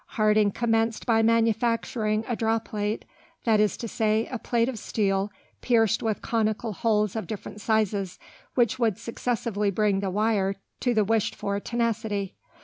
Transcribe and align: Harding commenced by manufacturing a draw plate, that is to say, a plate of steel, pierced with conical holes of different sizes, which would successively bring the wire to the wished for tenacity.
Harding 0.17 0.49
commenced 0.49 1.05
by 1.05 1.21
manufacturing 1.21 2.25
a 2.27 2.35
draw 2.35 2.57
plate, 2.57 3.05
that 3.43 3.59
is 3.59 3.77
to 3.77 3.87
say, 3.87 4.27
a 4.31 4.39
plate 4.39 4.67
of 4.67 4.79
steel, 4.79 5.31
pierced 5.61 6.01
with 6.01 6.23
conical 6.23 6.73
holes 6.73 7.15
of 7.15 7.27
different 7.27 7.61
sizes, 7.61 8.17
which 8.55 8.79
would 8.79 8.97
successively 8.97 9.69
bring 9.69 9.99
the 9.99 10.09
wire 10.09 10.55
to 10.79 10.95
the 10.95 11.05
wished 11.05 11.35
for 11.35 11.59
tenacity. 11.59 12.33